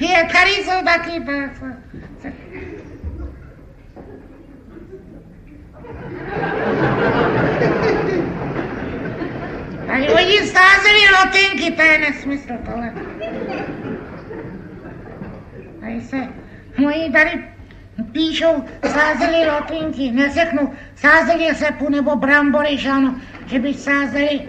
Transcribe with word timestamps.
Je, 0.00 0.28
tady 0.32 0.50
jsou 0.50 0.84
taky. 0.84 1.20
Tady 9.86 10.08
oni 10.08 10.32
stázeli 10.32 11.00
lotinky, 11.24 11.70
to 11.70 11.82
je 11.82 11.98
nesmysl 11.98 12.52
tohle. 12.64 12.92
Tady 15.80 16.00
se, 16.00 16.16
moji 16.78 17.12
tady 17.12 17.44
píšou, 18.12 18.64
sázeli 18.86 19.46
lotinky, 19.50 20.12
neřeknu, 20.12 20.72
sázeli 20.94 21.54
sepu 21.54 21.88
nebo 21.88 22.16
brambory, 22.16 22.78
že 22.78 22.90
ano, 22.90 23.14
že 23.46 23.58
by 23.58 23.74
sázeli 23.74 24.40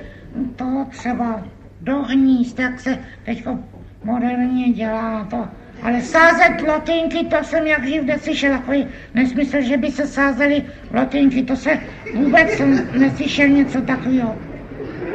to 0.55 0.85
třeba 0.91 1.43
do 1.81 1.95
hnízd, 1.95 2.57
tak 2.57 2.79
se 2.79 2.97
teďko 3.25 3.59
moderně 4.07 4.69
dělá 4.69 5.27
to. 5.29 5.47
Ale 5.83 6.01
sázet 6.01 6.67
lotinky, 6.67 7.25
to 7.25 7.43
jsem 7.43 7.67
jak 7.67 7.87
živ 7.87 8.03
neslyšel, 8.03 8.51
takový 8.51 8.87
nesmysl, 9.13 9.61
že 9.61 9.77
by 9.77 9.91
se 9.91 10.07
sázeli 10.07 10.63
lotinky, 10.93 11.43
to 11.43 11.55
se 11.55 11.79
vůbec 12.15 12.49
jsem 12.49 12.89
neslyšel 12.91 13.47
něco 13.47 13.81
takového. 13.81 14.35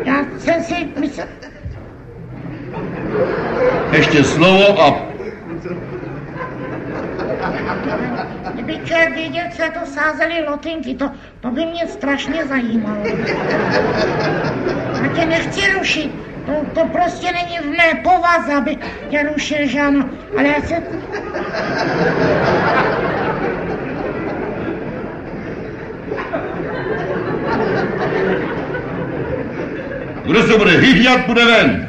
Já 0.05 0.25
jsem 0.39 0.63
si 0.63 0.75
myslel... 1.01 1.27
Ještě 3.93 4.25
slovo 4.25 4.83
a 4.83 5.13
Kdyby 8.55 8.79
člověk 8.85 9.15
věděl, 9.15 9.45
co 9.57 9.63
to 9.81 9.87
sázeli 9.87 10.45
lotinky, 10.49 10.95
to, 10.95 11.11
to 11.41 11.51
by 11.51 11.67
mě 11.67 11.87
strašně 11.87 12.47
zajímalo. 12.47 13.05
A 15.05 15.09
tě 15.15 15.27
nechci 15.27 15.73
rušit, 15.79 16.13
to, 16.47 16.81
to 16.81 16.87
prostě 16.87 17.33
není 17.33 17.59
v 17.59 17.77
mé 17.77 18.01
povaze, 18.03 18.55
aby 18.55 18.77
tě 19.11 19.23
rušil, 19.23 19.67
že 19.67 19.81
ano, 19.81 20.11
ale 20.39 20.49
já 20.49 20.63
se... 20.63 20.83
kdo 30.25 30.43
se 30.43 30.59
bude 30.59 30.71
hyhňat, 30.71 31.27
bude 31.27 31.45
ven. 31.45 31.89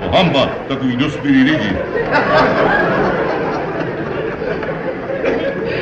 O, 0.00 0.16
hamba, 0.16 0.46
takový 0.68 0.96
dospělý 0.96 1.42
lidi. 1.42 1.76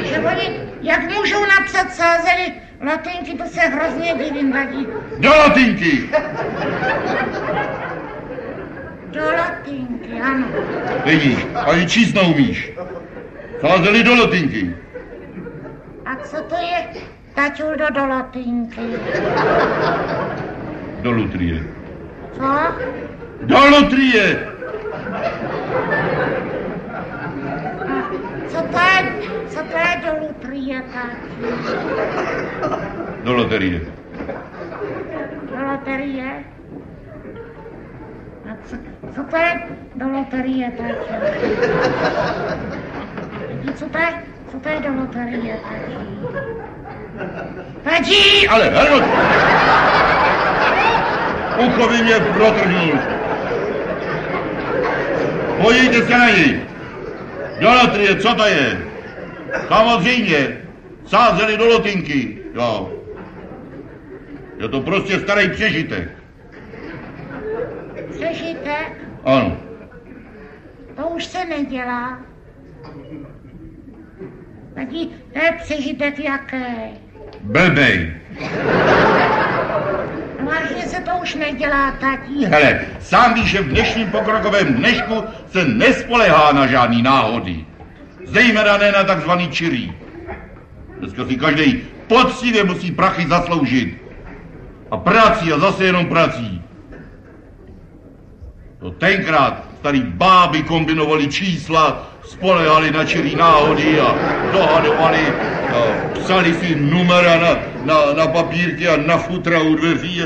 Že 0.05 0.19
oni, 0.19 0.61
jak 0.83 1.03
můžou 1.03 1.47
napsat 1.59 1.93
sázeli 1.93 2.53
lotinky, 2.81 3.35
to 3.39 3.45
se 3.45 3.61
hrozně 3.61 4.15
divím 4.15 4.53
vadí. 4.53 4.87
Do 5.19 5.29
latinky! 5.29 6.11
Do 9.11 9.21
lotinky, 9.25 10.21
ano. 10.21 10.47
Vidíš, 11.05 11.47
ani 11.55 11.87
číst 11.87 12.15
neumíš. 12.15 12.73
Sázeli 13.61 14.03
do 14.03 14.15
latinky. 14.15 14.77
A 16.05 16.17
co 16.17 16.37
to 16.43 16.55
je, 16.57 16.87
taťul 17.35 17.77
do, 17.77 17.91
do 17.91 18.07
lotinky? 18.07 18.81
Do 21.03 21.11
lutrie. 21.11 21.63
Co? 22.33 22.75
Do 23.43 23.59
lutrie! 23.67 24.49
Co 28.49 28.63
to 28.63 28.79
je, 28.99 29.13
co 29.49 29.59
to 29.65 29.79
je 29.79 30.01
do 30.07 30.13
lutrie, 30.27 30.83
tati? 30.93 31.29
Do 33.25 33.33
loterie. 33.35 33.81
Do 35.51 35.63
loterie? 35.73 36.45
A 38.45 38.57
co, 38.65 38.77
co 39.15 39.23
to 39.31 39.37
je 39.37 39.61
do 39.95 40.09
loterie, 40.09 40.71
tati? 40.71 40.95
Tati, 43.65 43.73
Co 43.79 43.89
to 43.89 43.99
je, 43.99 44.09
co 44.51 44.61
to 44.61 44.69
je 44.69 44.81
do 44.81 44.95
loterie, 45.01 45.61
tati? 45.63 45.93
Tati! 47.85 48.49
Ale, 48.49 48.65
Helmut! 48.71 49.05
Ucho 51.59 51.89
by 51.89 52.03
mě 52.03 52.15
protrhnul. 52.21 52.99
Podívejte 55.63 56.07
se 56.07 56.19
na 56.19 56.31
něj. 56.31 56.61
Do 57.61 57.71
lotrie, 57.73 58.17
co 58.17 58.35
to 58.35 58.47
je? 58.47 58.88
Samozřejmě. 59.69 60.59
Sázeli 61.07 61.57
do 61.57 61.67
lotinky. 61.67 62.39
Jo. 62.55 62.93
Je 64.61 64.69
to 64.69 64.81
prostě 64.81 65.19
starý 65.19 65.51
přežitek. 65.51 66.09
Přežitek? 68.11 68.93
Ano. 69.25 69.57
To 70.97 71.09
už 71.09 71.25
se 71.25 71.45
nedělá. 71.45 72.19
Tati, 74.75 75.09
to 75.33 75.39
je 75.39 75.53
přežitek 75.63 76.19
jaké? 76.19 76.91
Blbej. 77.41 78.15
Vážně 80.45 80.83
se 80.83 81.01
to 81.01 81.11
už 81.23 81.35
nedělá, 81.35 81.91
tati. 81.91 82.47
Hele, 82.47 82.81
sám 83.01 83.35
víš, 83.35 83.51
že 83.51 83.61
v 83.61 83.69
dnešním 83.69 84.11
pokrokovém 84.11 84.75
dnešku 84.75 85.25
se 85.51 85.65
nespolehá 85.65 86.53
na 86.53 86.67
žádný 86.67 87.03
náhody. 87.03 87.65
Zejména 88.29 88.79
ne 88.79 88.93
na 88.93 89.05
takzvaný 89.05 89.49
čirý. 89.49 89.93
Dneska 90.99 91.27
si 91.27 91.37
každý 91.37 91.83
poctivě 92.07 92.65
musí 92.65 92.93
prachy 92.93 93.27
zasloužit. 93.29 94.03
A 94.91 94.97
prací 94.97 95.53
a 95.53 95.59
zase 95.59 95.85
jenom 95.85 96.07
prací. 96.07 96.63
To 98.81 98.91
tenkrát 98.91 99.65
starý 99.79 100.03
báby 100.03 100.63
kombinovali 100.63 101.29
čísla, 101.29 102.11
spolehali 102.25 102.91
na 102.91 103.05
čirý 103.05 103.37
náhody 103.37 104.01
a 104.01 104.15
dohadovali, 104.53 105.25
a 105.69 105.79
psali 106.15 106.55
si 106.55 106.75
numera 106.75 107.37
na, 107.39 107.53
na, 107.85 107.97
na 108.13 108.27
papírky 108.27 108.89
a 108.89 108.97
na 108.97 109.19
futra 109.19 109.63
u 109.63 109.75
dveří. 109.75 110.23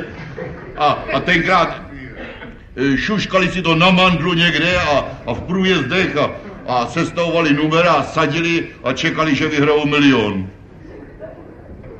A, 0.77 0.99
a 1.13 1.21
tenkrát 1.21 1.83
e, 2.77 2.97
šuškali 2.97 3.49
si 3.49 3.63
to 3.63 3.75
na 3.75 3.91
mandlu 3.91 4.35
někde 4.35 4.77
a, 4.81 5.05
a 5.27 5.35
v 5.35 5.41
průjezdech 5.41 6.17
a, 6.17 6.31
a 6.67 6.87
sestavovali 6.87 7.53
numera 7.53 7.93
a 7.93 8.03
sadili 8.03 8.71
a 8.85 8.93
čekali, 8.93 9.35
že 9.35 9.49
vyhrajou 9.49 9.87
milion. 9.87 10.51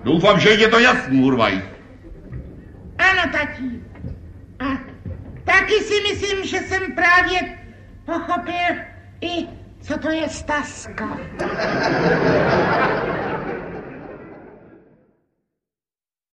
Doufám, 0.05 0.41
že 0.41 0.51
je 0.51 0.69
to 0.69 0.79
jasný, 0.79 1.23
Hurvaj. 1.23 1.63
Ano, 2.99 3.23
tati. 3.33 3.71
A 4.59 4.79
taky 5.45 5.75
si 5.75 6.03
myslím, 6.03 6.45
že 6.45 6.59
jsem 6.59 6.93
právě 6.93 7.59
pochopil 8.05 8.75
i, 9.21 9.47
co 9.81 9.99
to 9.99 10.11
je 10.11 10.29
staska. 10.29 11.19